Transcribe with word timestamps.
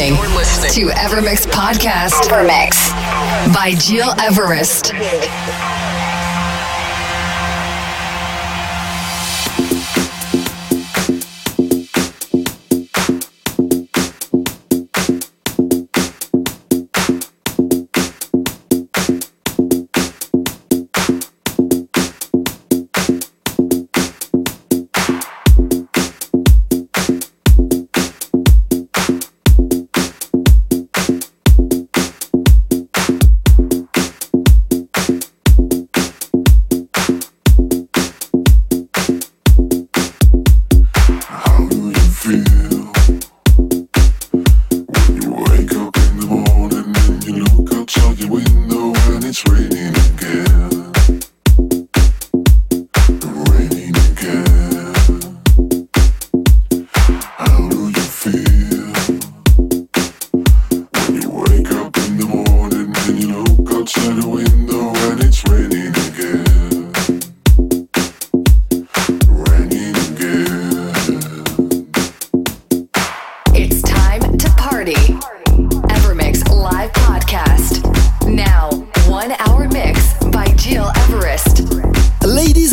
You're 0.00 0.28
listening, 0.28 0.88
to 0.88 0.94
Evermix 0.94 1.46
Podcast. 1.46 2.26
Evermix 2.30 2.90
by 3.52 3.74
Gil 3.86 4.08
Everest. 4.18 4.94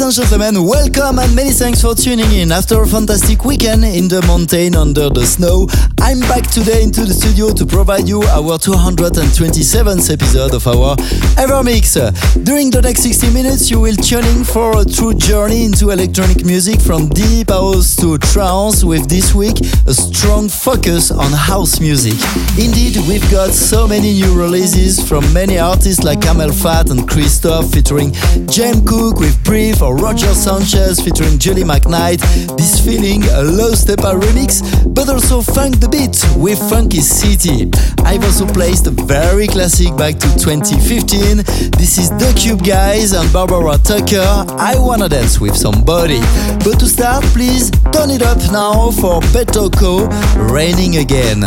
And 0.08 0.16
gentlemen, 0.16 0.64
welcome 0.64 1.20
and 1.20 1.36
many 1.36 1.52
thanks 1.52 1.82
for 1.82 1.94
tuning 1.94 2.32
in. 2.32 2.50
After 2.54 2.82
a 2.82 2.88
fantastic 2.88 3.44
weekend 3.44 3.84
in 3.84 4.08
the 4.08 4.22
mountain 4.22 4.74
under 4.74 5.10
the 5.10 5.26
snow, 5.26 5.68
I'm 6.00 6.22
back 6.22 6.48
today 6.48 6.82
into 6.82 7.04
the 7.04 7.12
studio 7.12 7.52
to 7.52 7.66
provide 7.66 8.08
you 8.08 8.24
our 8.24 8.56
227th 8.56 10.08
episode 10.10 10.54
of 10.54 10.66
our 10.66 10.96
Evermix. 11.36 12.00
During 12.46 12.72
the 12.72 12.82
next 12.82 13.04
60 13.04 13.34
minutes, 13.34 13.70
you 13.70 13.82
will 13.82 13.98
tune 13.98 14.24
in 14.32 14.46
for 14.46 14.80
a 14.80 14.86
true 14.86 15.14
journey 15.14 15.66
into 15.66 15.90
electronic 15.90 16.46
music 16.46 16.80
from 16.80 17.10
deep 17.10 17.50
house 17.50 17.98
to 17.98 18.18
trance 18.18 18.86
with 18.86 19.10
this 19.10 19.36
week 19.36 19.60
a 19.88 19.94
strong 19.94 20.48
focus 20.48 21.12
on 21.12 21.34
house 21.34 21.82
music. 21.82 22.16
Indeed, 22.56 22.96
we've 23.10 23.30
got 23.30 23.52
so 23.52 23.86
many 23.86 24.14
new 24.14 24.40
releases 24.40 25.04
from 25.04 25.28
many 25.34 25.60
artists 25.60 26.06
like 26.06 26.22
CamelPhat 26.22 26.92
and 26.92 27.04
Cristoph 27.10 27.74
featuring 27.74 28.14
James 28.48 28.88
Cook 28.88 29.20
with 29.20 29.36
Brief 29.44 29.82
or 29.82 29.97
Roger 29.98 30.34
Sanchez 30.34 31.00
featuring 31.02 31.38
Julie 31.38 31.64
McKnight. 31.64 32.22
This 32.58 32.80
feeling 32.80 33.24
a 33.24 33.44
Lowsteppa 33.44 34.20
remix, 34.20 34.62
but 34.94 35.10
also 35.10 35.42
Funk 35.42 35.80
the 35.80 35.90
Beat 35.90 36.18
with 36.38 36.60
Funky 36.70 37.02
City. 37.02 37.70
I've 38.06 38.24
also 38.24 38.46
placed 38.48 38.88
a 38.88 38.92
very 38.92 39.48
classic 39.48 39.96
back 39.98 40.16
to 40.20 40.28
2015. 40.38 41.38
This 41.78 41.98
is 41.98 42.10
The 42.12 42.34
Cube 42.38 42.64
Guys 42.64 43.14
and 43.14 43.32
Barbara 43.34 43.78
Tucker. 43.78 44.24
I 44.58 44.76
wanna 44.78 45.10
dance 45.10 45.40
with 45.40 45.56
somebody. 45.56 46.20
But 46.64 46.80
to 46.80 46.88
start, 46.88 47.24
please 47.36 47.72
turn 47.92 48.12
it 48.12 48.22
up 48.22 48.40
now 48.52 48.92
for 48.92 49.22
Betoko 49.34 50.08
Raining 50.52 50.98
Again. 50.98 51.44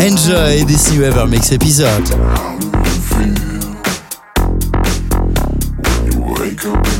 Enjoy 0.00 0.64
this 0.64 0.90
new 0.92 1.04
episode. 1.04 2.08
Feel 3.10 3.34
when 5.90 6.06
you 6.06 6.20
wake 6.38 6.64
up 6.66 6.99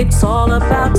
It's 0.00 0.24
all 0.24 0.50
about 0.52 0.96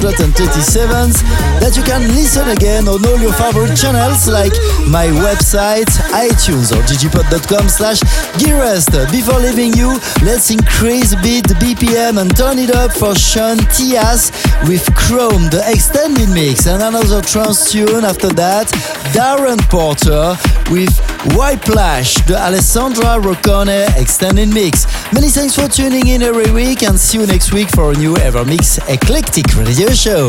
137th 0.00 1.20
that 1.60 1.76
you 1.76 1.82
can 1.82 2.00
listen 2.16 2.48
again 2.48 2.88
on 2.88 3.04
all 3.04 3.18
your 3.18 3.32
favorite 3.34 3.76
channels 3.76 4.26
like 4.26 4.52
my 4.88 5.06
website, 5.20 5.88
iTunes 6.16 6.72
or 6.72 6.80
ggpod.com 6.88 7.68
slash 7.68 8.00
gearest. 8.38 8.90
Before 9.12 9.38
leaving 9.38 9.72
you, 9.74 9.98
let's 10.22 10.50
increase 10.50 11.12
a 11.12 11.20
bit 11.20 11.46
the 11.46 11.54
BPM 11.60 12.20
and 12.20 12.34
turn 12.36 12.58
it 12.58 12.74
up 12.74 12.92
for 12.92 13.14
Sean 13.14 13.58
Tyas 13.72 14.32
with 14.68 14.84
Chrome, 14.94 15.50
the 15.50 15.62
extended 15.66 16.28
mix 16.30 16.66
and 16.66 16.82
another 16.82 17.20
trance 17.20 17.70
tune 17.70 18.04
after 18.04 18.28
that, 18.40 18.68
Darren 19.12 19.60
Porter 19.68 20.36
with 20.70 20.94
Whiplash, 21.36 22.14
the 22.26 22.36
Alessandra 22.36 23.18
Roncone 23.20 23.94
extended 23.96 24.48
mix. 24.48 24.86
Many 25.12 25.28
thanks 25.28 25.54
for 25.54 25.68
tuning 25.68 26.08
in 26.08 26.22
every 26.22 26.50
week 26.50 26.82
and 26.82 26.98
see 26.98 27.18
you 27.18 27.26
next 27.26 27.52
week 27.52 27.68
for 27.68 27.92
a 27.92 27.94
new 27.94 28.14
Evermix 28.14 28.78
Eclectic 28.88 29.54
Radio 29.54 29.90
Show. 29.90 30.28